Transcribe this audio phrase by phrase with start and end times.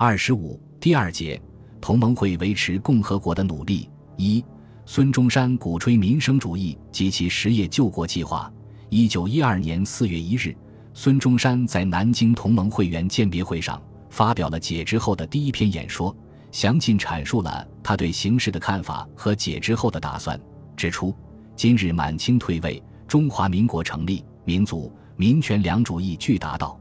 [0.00, 1.42] 二十五第二节，
[1.80, 3.90] 同盟会维持共和国的努力。
[4.16, 4.44] 一，
[4.86, 8.48] 孙中山鼓吹民生主义及其实业救国计划。
[8.90, 10.56] 一九一二年四月一日，
[10.94, 16.16] 孙中山在南京同盟会员鉴别会上发表了解职后的第一篇演说，
[16.52, 20.40] 详尽阐述了他对形势的看法和解职后的打算，
[20.76, 21.12] 指出：
[21.56, 26.78] 今日满清退位，中华民国成立，民族民权两主义俱达到，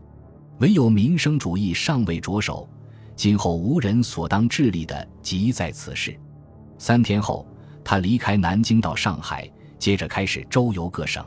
[0.59, 2.69] 唯有民生主义尚未着手，
[3.17, 6.15] 今后无人所当致力的，即在此事。
[6.77, 7.45] 三天后，
[7.83, 11.25] 他离开南京到上海，接着开始周游各省。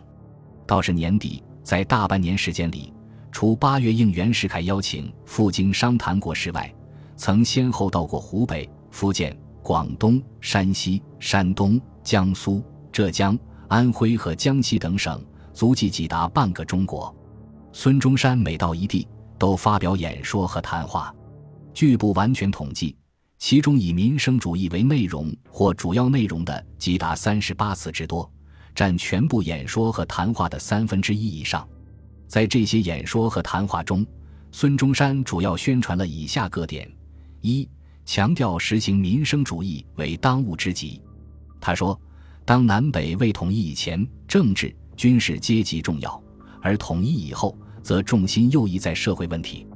[0.68, 2.92] 到是年底，在大半年时间里，
[3.32, 6.72] 除八月应袁世凯邀请赴京商谈过事外，
[7.16, 15.20] 曾先后到过湖北、福建、广东、山西、山东、江苏、浙江、安徽和江西等省，
[15.52, 17.12] 足迹几达半个中国。
[17.72, 21.12] 孙中山每到一地，都发表演说和谈话。
[21.72, 22.96] 据不完全统计，
[23.38, 28.30] 其中以民生主义为内容或主要内容的，即达三十八次之多。
[28.72, 31.68] 占全部演说和谈话的三分之一以上，
[32.28, 34.06] 在这些演说和谈话中，
[34.52, 36.90] 孙中山主要宣传了以下各点：
[37.40, 37.68] 一、
[38.06, 41.02] 强调实行民生主义为当务之急。
[41.60, 42.00] 他说，
[42.44, 46.10] 当南北未统一以前，政治、军事阶级重要；
[46.62, 49.66] 而统一以后，则重心又移在社会问题。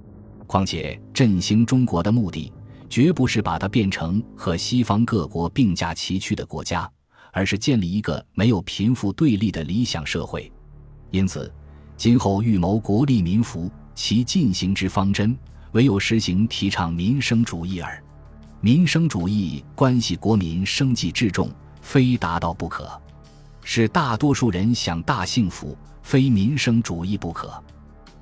[0.55, 2.53] 况且，振兴中国的目的，
[2.89, 6.89] 绝不是把它变成和西方各国并驾齐驱的国家。
[7.33, 10.53] 而是建立一个没有贫富对立的理想社会，
[11.11, 11.53] 因此，
[11.97, 15.37] 今后欲谋国利民福，其进行之方针，
[15.73, 18.01] 唯有实行提倡民生主义耳。
[18.61, 22.85] 民生主义关系国民生计至重，非达到不可；
[23.65, 27.61] 是大多数人享大幸福，非民生主义不可。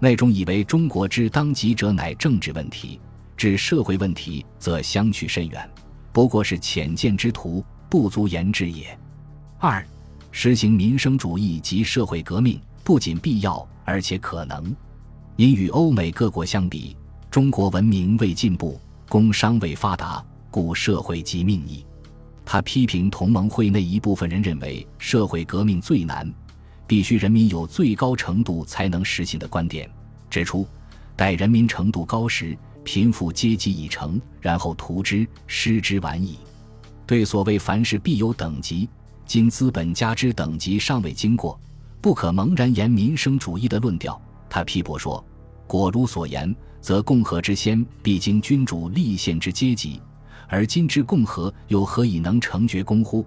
[0.05, 2.99] 那种以为中国之当急者乃政治问题，
[3.37, 5.71] 至社会问题则相去甚远，
[6.13, 8.99] 不过是浅见之徒，不足言之也。
[9.61, 9.87] 二，
[10.33, 14.75] 实行民生主义及社会革命不仅必要，而且可能。
[15.37, 16.97] 因与欧美各国相比，
[17.31, 20.21] 中国文明未进步，工商未发达，
[20.51, 21.87] 故社会即命矣。
[22.45, 26.29] 他批评同盟会内一部分人认为社会革命最难，
[26.87, 29.91] 必须人民有最高程度才能实行的观点，
[30.29, 30.67] 指出：
[31.17, 36.39] 待人民程度高时，贫富阶级已成，然后图之失之晚矣。
[37.07, 38.89] 对所谓凡事必有等级。
[39.25, 41.59] 今资本家之等级尚未经过，
[42.01, 44.21] 不可茫然言民生主义的论调。
[44.51, 45.25] 他批驳说
[45.67, 50.03] ：“果如所言，则共和之先必经君主立宪之阶级，
[50.49, 53.25] 而今之共和又何以能成绝功乎？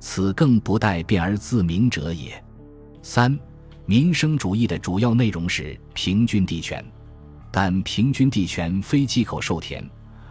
[0.00, 2.42] 此更不待变而自明者也。”
[3.10, 3.34] 三、
[3.86, 6.84] 民生主义的主要内容是平均地权，
[7.50, 9.82] 但平均地权非机口授田，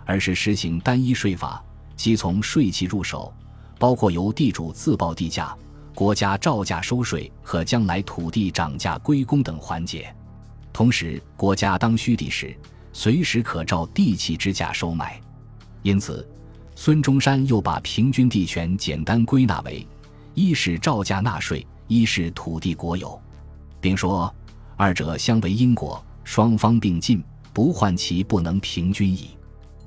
[0.06, 1.60] 而是实行单一税法，
[1.96, 3.34] 即从税契入手。
[3.80, 5.58] 包括由地主自报地价、
[5.96, 10.16] 国家照价收税和将来土地涨价归公等环节。
[10.72, 12.56] 同时，国家当需地时，
[12.94, 15.20] 随时可照地契之价收买。
[15.82, 16.30] 因此，
[16.76, 19.84] 孙中山又把平均地权简单归纳为：
[20.36, 23.20] 一是照价纳税，一是土地国有，
[23.82, 24.34] 并说
[24.76, 29.30] 二者相为因果，双方并进，不患其不能平均矣。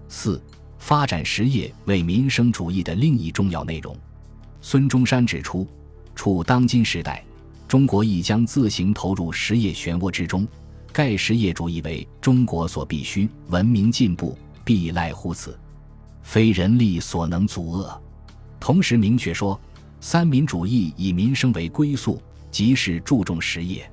[0.09, 0.43] 四。
[0.83, 3.95] 发展实业为民生主义的另一重要内容，
[4.63, 5.69] 孙中山指出，
[6.15, 7.23] 处当今时代，
[7.69, 10.49] 中国亦将自行投入实业漩涡之中，
[10.91, 15.55] 盖实业主义为中国所必须，文明进步必赖乎此，
[16.23, 17.95] 非人力所能阻遏。
[18.59, 19.61] 同时明确说，
[20.01, 23.91] 三民主义以民生为归宿，即是注重实业。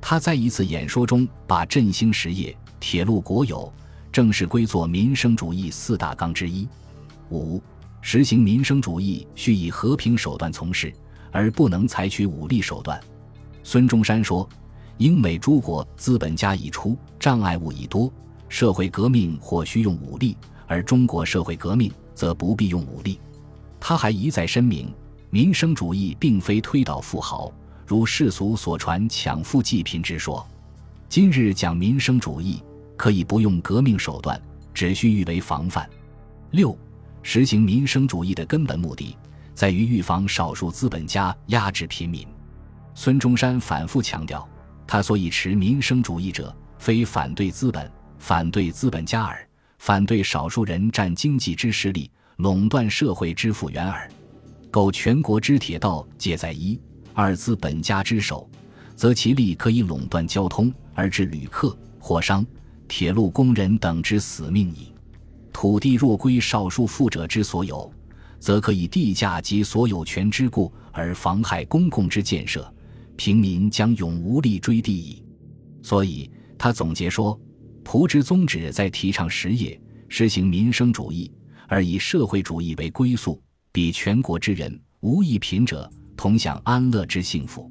[0.00, 3.70] 他在一次演说中把振兴实业、铁路国有。
[4.12, 6.66] 正式归作民生主义四大纲之一。
[7.30, 7.62] 五、
[8.00, 10.92] 实行民生主义需以和平手段从事，
[11.30, 13.00] 而不能采取武力手段。
[13.62, 14.48] 孙中山说
[14.98, 18.12] ：“英美诸国资本家已出，障碍物已多，
[18.48, 23.20] 社会革命或需用武力，而中国社会革命则不必用武力。”
[23.78, 24.92] 他还一再声明，
[25.30, 27.52] 民生主义并非推倒富豪，
[27.86, 30.46] 如世俗所传抢富济贫之说。
[31.08, 32.62] 今日讲民生主义。
[32.96, 34.38] 可以不用革命手段，
[34.74, 35.88] 只需预为防范。
[36.50, 36.76] 六，
[37.22, 39.16] 实行民生主义的根本目的
[39.54, 42.28] 在于预防少数资本家压制平民。
[42.94, 44.46] 孙中山反复强调，
[44.86, 49.48] 他所以持民生主义者，非反对资本、反对资本家耳，
[49.78, 54.06] 反对少数人占经济之势力，垄断社会之富源耳。
[54.70, 56.78] 苟全国之铁道皆在一
[57.12, 58.48] 二资本家之手，
[58.94, 62.46] 则其力可以垄断交通，而致旅客、货商。
[62.86, 64.92] 铁路工人等之死命矣。
[65.52, 67.88] 土地若归少数富者之所有，
[68.40, 72.72] 则可以地价及所有权之故而妨害公共之建设，
[73.16, 75.22] 平民将永无力追地矣。
[75.82, 76.28] 所以，
[76.58, 77.38] 他总结说：
[77.84, 81.30] 蒲之宗旨在提倡实业，实行民生主义，
[81.68, 83.40] 而以社会主义为归宿，
[83.72, 87.70] 比全国之人无一贫者，同享安乐之幸福。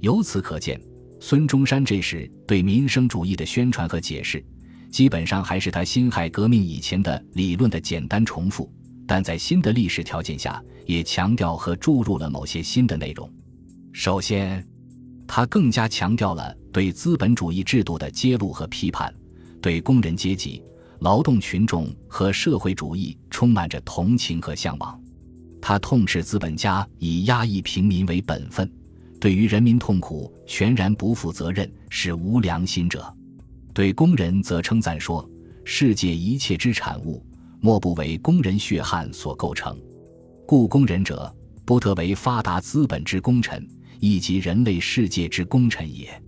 [0.00, 0.80] 由此可见。
[1.24, 4.44] 孙中山这时对民生主义的宣传和解释，
[4.90, 8.68] 基本上还是他辛亥革命以前的理论的简单重复，
[9.06, 13.32] 但在新的历史条件下，也强调和注入了某些新的内容。
[13.92, 14.66] 首先，
[15.28, 19.14] 他更加强调了对资本主义制度的揭露和批判，
[19.60, 20.60] 对工人阶级、
[21.02, 25.00] 劳动群众和社会主义充满着同情和向往。
[25.62, 28.70] 他痛斥资本家以压抑平民为本分。
[29.20, 33.00] 对于人民痛苦全然不负责任，是无良心者；
[33.72, 35.26] 对工人则称赞说
[35.64, 37.24] ：“世界一切之产物，
[37.60, 39.78] 莫不为工人血汗所构成。
[40.44, 41.32] 故工人者，
[41.64, 43.64] 不得为发达资本之功臣，
[44.00, 46.20] 亦及人类世界之功臣也。”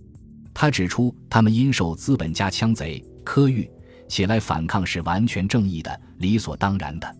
[0.55, 3.69] 他指出，他们因受资本家枪贼苛狱，
[4.07, 7.15] 起来反抗是完全正义的、理所当然的。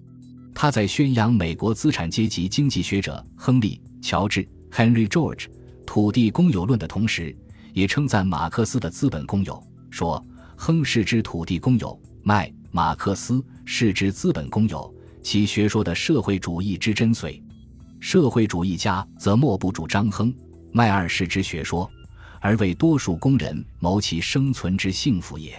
[0.56, 5.48] 他在宣扬美国资产阶级经济学者亨利·乔治 （Henry George）。
[5.86, 7.36] 土地公有论的同时，
[7.74, 9.62] 也称赞马克思的资本公有，
[9.92, 10.26] 说
[10.56, 14.92] 亨氏之土地公有，麦马克思是之资本公有，
[15.22, 17.40] 其学说的社会主义之真髓。
[18.00, 20.34] 社会主义家则莫不主张亨
[20.72, 21.90] 麦二世之学说，
[22.40, 25.54] 而为多数工人谋其生存之幸福也。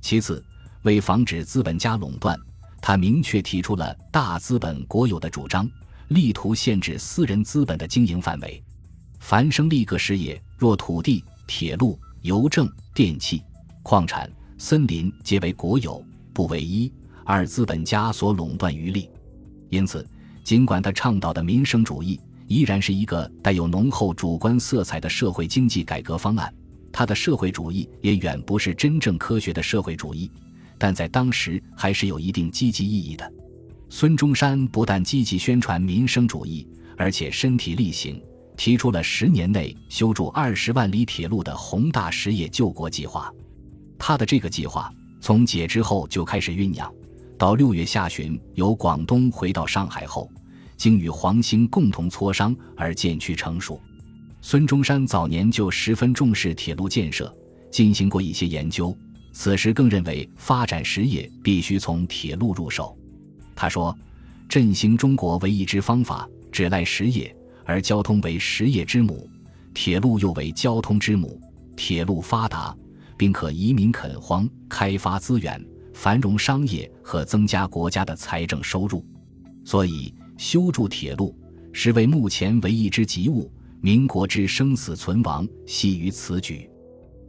[0.00, 0.42] 其次，
[0.82, 2.38] 为防止资本家垄断，
[2.82, 5.70] 他明确提出了大资本国有的主张，
[6.08, 8.60] 力图限制私人资本的经营范围。
[9.20, 13.40] 凡生利各事业，若土地、铁路、邮政、电器、
[13.84, 16.92] 矿产、森林，皆为国有，不为一
[17.24, 19.08] 二资本家所垄断于利。
[19.70, 20.04] 因此，
[20.42, 26.52] 尽管他倡导的民生主义依然是一个带有浓厚主观色彩的社会经济改革方案，
[26.90, 30.28] 他的社会主义也远不是真正科学的社会主义，
[30.82, 33.32] 但在当时还是有一定积极意义的。
[33.88, 38.20] 孙中山不但积极宣传民生主义，而且身体力行。
[38.56, 43.32] 提出了十年内修筑二十万里铁路的宏大实业救国计划。
[43.96, 46.92] 他的这个计划从解职后就开始酝酿，
[47.38, 50.28] 到六月下旬由广东回到上海后，
[50.76, 53.80] 经与黄兴共同磋商而渐趋成熟。
[54.40, 57.32] 孙中山早年就十分重视铁路建设，
[57.70, 58.96] 进行过一些研究。
[59.32, 62.96] 此时更认为发展实业必须从铁路入手。
[63.56, 63.96] 他说
[64.48, 67.34] ：“振兴中国唯一之方法，只赖实业。”
[67.64, 69.30] 而交通为实业之母，
[69.72, 71.40] 铁路又为交通之母。
[71.76, 72.76] 铁路发达，
[73.16, 75.64] 并可移民垦荒、开发资源、
[75.94, 79.06] 繁荣商业和增加国家的财政收入。
[79.64, 81.38] 所以，修筑铁路
[81.72, 83.50] 实为目前唯一之急务。
[83.80, 86.68] 民国之生死存亡系于此举。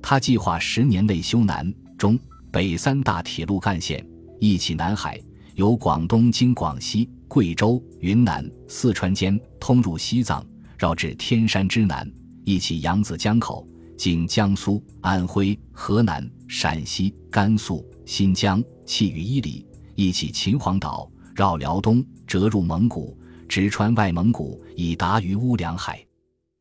[0.02, 1.72] 他计划十年内修南、
[2.04, 2.20] 中、
[2.52, 4.06] 北三大铁路干线，
[4.38, 5.18] 一起南海，
[5.56, 7.10] 由广东经广西。
[7.30, 10.46] 贵州、云南、四川间通入西藏，
[10.78, 12.06] 绕至天山之南，
[12.44, 13.66] 一起扬子江口，
[13.98, 19.66] 经江苏、安徽、河南、陕西、甘肃、新疆，气于伊犁，
[19.96, 23.18] 一起秦皇岛，绕辽东，折入蒙古，
[23.48, 26.06] 直穿外蒙古，以达于乌梁海。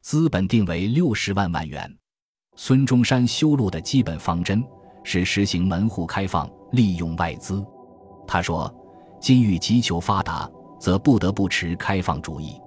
[0.02, 1.92] 资本定为六十万万元。
[2.54, 4.62] 孙中山修路的基本方针
[5.02, 7.64] 是实行门户开放，利用外资。
[8.26, 8.72] 他说
[9.20, 10.50] ：“今欲急求发达。”
[10.82, 12.60] 则不得不持开放主义，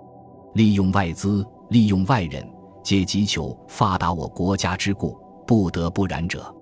[0.54, 2.50] 利用外资，利用外人，
[2.82, 6.56] 皆急求发达我国家之故，不得不然者。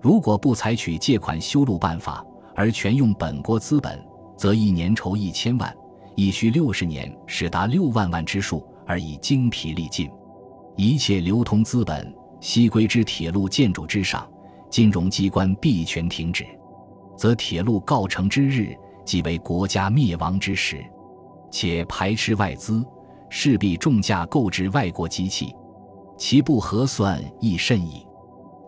[0.00, 2.24] 如果不采取借款修路办法，
[2.54, 4.00] 而全用本国资本，
[4.36, 5.76] 则一年筹一千万，
[6.14, 10.08] 亦需六十年，使达六万万之数，而已精疲力尽。
[10.76, 14.24] 一切流通资本悉归之铁路建筑之上，
[14.72, 16.46] 金融机关必全停止，
[17.14, 18.74] 则铁路告成之日。
[19.04, 20.82] 即为国家灭亡之时，
[21.50, 22.82] 且排斥外资，
[23.28, 25.54] 势必重价购置外国机器，
[26.16, 28.06] 其不合算亦甚矣。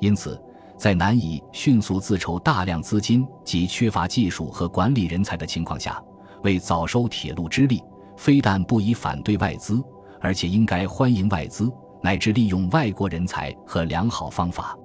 [0.00, 0.38] 因此，
[0.76, 6.02] 在难以迅速自筹大量资金及缺乏技术和管理人才的情况下，
[6.42, 7.80] 为早收铁路之利，
[8.16, 9.82] 非但不宜反对外资，
[10.20, 14.76] 而且应该欢迎外资，乃至利用外国人才和良好方法。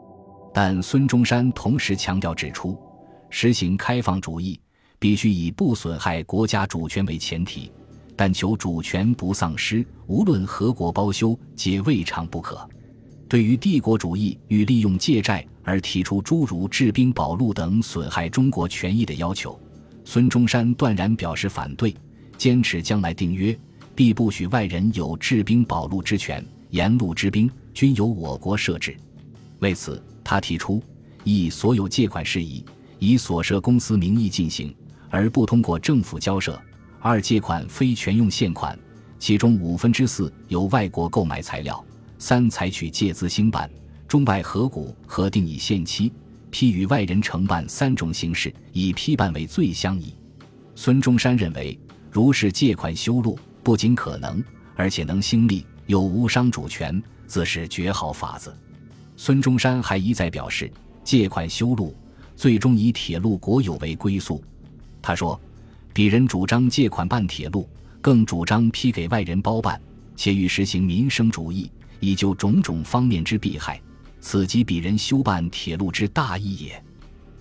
[0.61, 2.77] 但孙中山同时强调指出，
[3.29, 4.59] 实行开放主义。
[4.99, 7.71] 必须以不损害国家主权为前提，
[8.13, 12.69] 但求主权不丧失，无论何国包修，皆未尝不可。
[13.29, 19.57] 对于帝国主义与利用借债而提出诸如治兵保路等损害中国权益的要求，
[20.03, 21.95] 孙中山断然表示反对，
[22.37, 23.57] 坚持将来订约
[23.95, 28.93] 必不许外人有治兵保路之权，沿路之兵均由我国设置。
[29.59, 30.83] 为此，他提出：
[31.23, 32.63] 一、所有借款事宜
[32.99, 34.73] 以所涉公司名义进行，
[35.09, 36.53] 而不通过政府交涉；
[36.99, 38.77] 二、借款非全用现款，
[39.17, 41.75] 其中五分之四由外国购买材料；
[42.17, 43.69] 三、采取借资兴办、
[44.07, 46.11] 中外合股核定以限期。
[46.51, 50.15] 批与外人承办三种形式，以批办为最相宜。
[50.73, 54.43] 孙中山认为，如是借款修路，不仅可能，
[54.75, 58.51] 而且能兴利，又无伤主权，自是绝好法子。
[59.21, 60.71] 孙中山还一再表示，
[61.03, 61.93] 借款修路，
[62.37, 64.41] 最终以铁路国有为归宿。
[65.01, 65.37] 他说
[65.93, 67.67] ：“鄙人主张借款办铁路，
[67.99, 69.77] 更主张批给外人包办，
[70.15, 73.81] 且欲实行民生主义，以就种种方面之弊害。”
[74.21, 76.81] 此即鄙人修办铁路之大义也。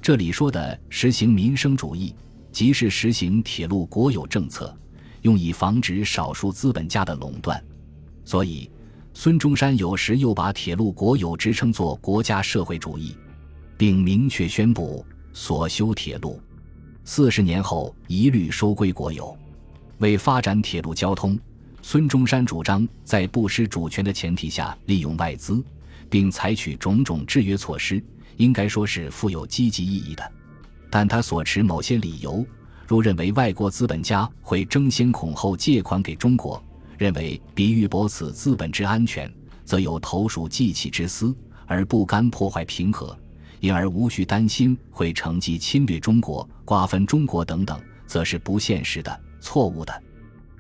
[0.03, 2.13] 这里说的实行民生主义，
[2.51, 4.77] 即是实行铁路国有政策，
[5.23, 7.65] 用以防止少数资本家的垄断。
[8.25, 8.69] 所以，
[9.21, 13.17] 孙中山有时又把铁路国有直称作国家社会主义，
[13.77, 16.41] 并明确宣布所修铁路
[17.03, 19.37] 四十年后一律收归国有。
[19.99, 21.37] 为发展铁路交通，
[21.83, 25.61] 孙中山主张在不失主权的前提下利用外资。
[26.09, 28.01] 并采取种种制约措施，
[28.37, 30.33] 应该说是富有积极意义的。
[30.89, 32.47] 但他所持某些理由，
[32.87, 36.63] 如认为外国资本家会争先恐后借款给中国，
[36.99, 39.33] 认为比喻博此资本之安全，
[39.65, 43.17] 则有投鼠忌器之私，而不甘破坏平和，
[43.61, 50.03] 因而无需担心会乘机侵略中国、瓜分中国等等，则是不现实的、错误的。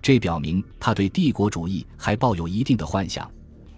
[0.00, 3.28] 这表明他对帝国主义还抱有一定的幻想。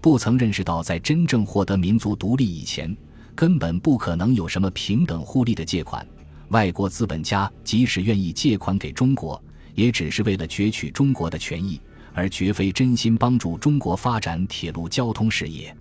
[0.02, 2.94] 不曾认识到，在真正获得民族独立以前，
[3.34, 6.06] 根本不可能有什么平等互利的借款。
[6.48, 9.42] 外国资本家即使愿意借款给中国，
[9.74, 11.80] 也只是为了攫取中国的权益，
[12.12, 15.74] 而绝非真心帮助中国发展铁路交通事业。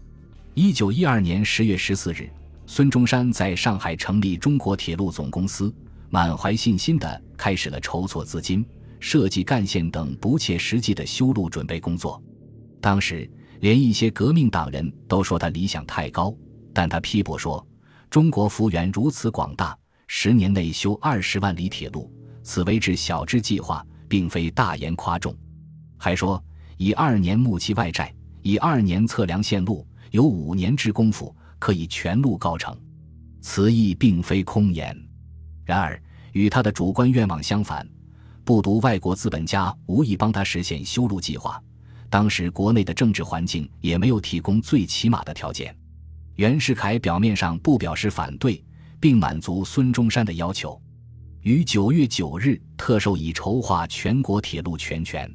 [0.54, 2.30] 一九一二年十月十四日，
[2.66, 5.74] 孙中山在上海成立中国铁路总公司，
[6.10, 8.66] 满怀信心地开始了筹措资金、
[9.00, 12.22] 设计干线等不切实际的修路准备工作。
[12.80, 13.30] 当时。
[13.62, 16.34] 连一些革命党人都说他理想太高，
[16.74, 17.68] 但他批驳说
[18.10, 22.10] ：“中国幅员如此广大，十年内修二十万里铁路，
[22.42, 25.36] 此为至小之计划，并非大言夸众。”
[26.00, 26.44] 还说
[26.78, 32.76] ：“以二年募集外债，以二年测量线路，有五年之功夫，可以全路告成。”
[33.42, 34.98] 此意并非空言。
[35.64, 36.02] 然而，
[36.32, 37.88] 与他的主观愿望相反，
[38.44, 41.62] 不独外国资本家无意帮他实现修路计划。
[42.10, 45.76] 当时国内的政治环境也没有提供最起码的条件。
[46.36, 48.64] 袁世凯表面上不表示反对，
[49.00, 50.82] 并满足孙中山的要求，
[51.42, 55.32] 于九月九日特授以筹划全国铁路全权。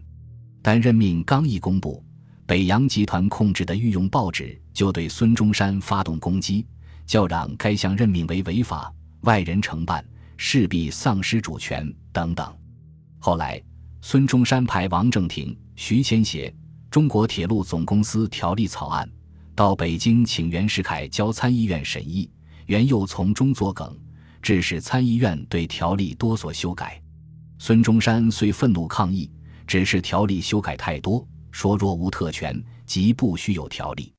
[0.66, 2.02] 但任命刚一公布，
[2.46, 6.66] 北洋集团控制的御用报纸就对孙中山发动攻击，
[7.04, 8.90] 叫嚷该项任命为违法，
[9.24, 10.02] 外人承办
[10.38, 12.50] 势必丧失主权等等。
[13.18, 13.62] 后来，
[14.00, 16.50] 孙中山派王正廷、徐千协。
[16.90, 19.06] 中国铁路总公司条例草案
[19.54, 22.30] 到北京，请袁世凯交参议院审议。
[22.64, 23.94] 袁又从中作梗，
[24.40, 26.98] 致使参议院对条例多所修改。
[27.58, 29.30] 孙中山虽愤怒抗议，
[29.66, 34.12] 只是条例修改太多，说若无特权，即不须有条例。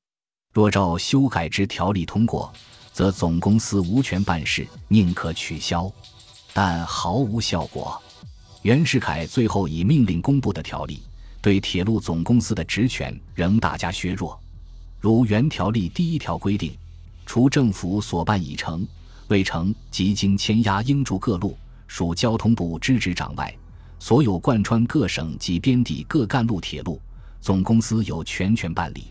[0.53, 2.53] 若照修改之条例通过，
[2.93, 5.91] 则总公司无权办事，宁可取消。
[6.53, 8.01] 但毫无效果。
[8.61, 11.01] 袁世凯最后以命令公布的条例。
[11.41, 14.35] 对铁路总公司的职权仍大加削弱，
[14.99, 16.75] 如原条例第一条规定，
[17.23, 18.83] 除政府所办已成、
[19.27, 23.55] 未成即经签押应驻各路属交通部支执掌外，
[24.05, 27.01] 所有贯穿各省及边地各干路铁路，
[27.41, 29.05] 总公司有全权办理；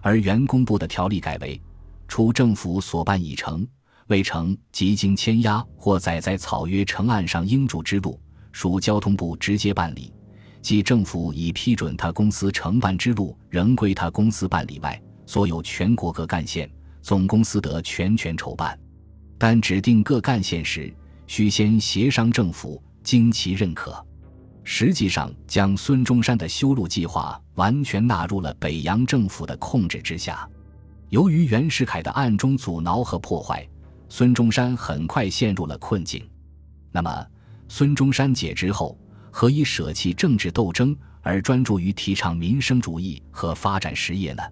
[0.00, 1.60] 而原公布的条例改为，
[2.08, 3.68] 除政府所办已成、
[4.06, 8.18] 未成即经签押或载在草约承案上应主之路，
[8.52, 10.10] 属交通部直接办理。
[10.62, 16.70] 即政府已批准他公司承办之路，仍归他公司办理外，所有全国各干线
[17.02, 18.80] 总公司得全权筹办。
[19.36, 20.90] 但指定各干线时，
[21.26, 24.02] 须先协商政府，经其认可。
[24.64, 30.48] 实际上，将孙中山的修路计划完全纳入了北洋政府的控制之下。
[31.08, 33.68] 由于袁世凯的暗中阻挠和破坏，
[34.08, 36.26] 孙中山很快陷入了困境。
[36.90, 37.26] 那么，
[37.68, 38.98] 孙中山解职后。
[39.34, 44.42] 何以舍弃政治斗争而专注于提倡民生主义和发展实业呢？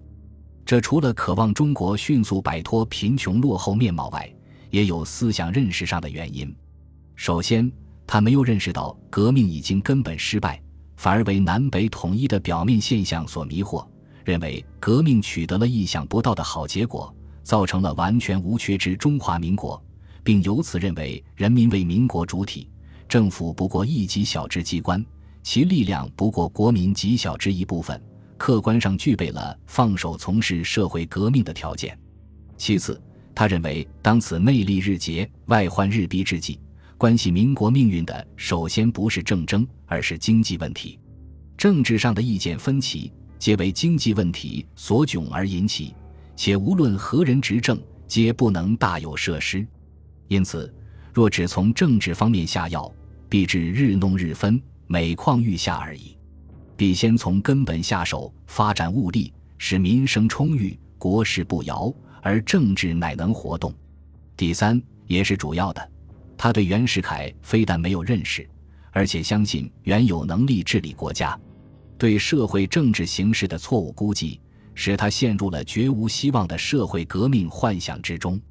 [0.65, 4.27] 这除了渴望中国迅速摆脱贫穷落后面貌外，
[4.71, 6.51] 也有思想认识上的原因。
[7.15, 7.71] 首先，
[8.11, 10.61] 他没有认识到革命已经根本失败，
[10.97, 13.87] 反而为南北统一的表面现象所迷惑，
[14.25, 19.81] 认为革命取得了意想不到的好结果，造成了完全无缺之中华民国，
[20.25, 22.69] 并由此认为人民为民国主体，
[23.07, 25.01] 政府不过一级小之机关，
[25.41, 28.03] 其力量不过国民极小之一部分，
[28.37, 31.97] 客观上具备了放手从事社会革命的条件。
[32.57, 33.01] 其次，
[33.33, 36.59] 他认为当此内力日竭、外患日逼之际。
[37.01, 40.99] 关系民国命运的，首先不是政争，而是经济问题。
[41.57, 45.95] 政治上的意见分歧，皆为经济问题所窘而引起，
[46.35, 49.65] 且无论何人执政，皆不能大有设施。
[50.27, 50.71] 因此，
[51.11, 52.93] 若只从政治方面下药，
[53.27, 56.15] 必至日弄日分，每况愈下而已。
[56.77, 61.91] 必先从根本下手，发展物力，使民生充裕，国势不摇，
[62.21, 63.73] 而政治乃能活动。
[64.37, 65.90] 第三，也是主要的。
[66.43, 68.49] 他对袁世凯非但没有认识，
[68.89, 71.39] 而且相信袁有能力治理国家。
[71.99, 74.41] 对社会政治形势的错误估计，
[74.73, 78.41] 使他陷入了绝无希望的社会革命幻想之中。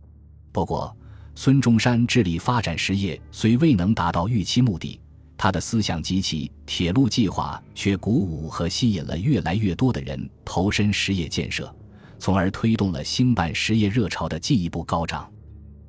[0.53, 0.97] 不过，
[1.35, 5.01] 孙中山治理发展实业虽未能达到预期目的，
[5.37, 11.75] 他的思想及其铁路计划却鼓舞和吸引了越来越多的人投身实业建设，
[12.21, 15.29] 从而推动了兴办实业热潮的进一步高涨。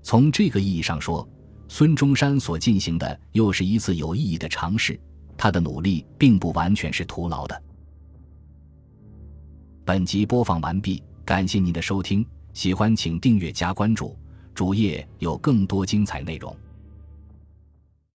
[0.02, 1.30] 从这个意义上说，
[1.74, 5.00] 孙中山所进行的又是一次有意义的尝试，
[5.38, 7.64] 他的努力并不完全是徒劳的。
[9.86, 14.18] 本集播放完毕，感谢您的收听，喜欢请订阅加关注，
[14.54, 16.54] 主页有更多精彩内容。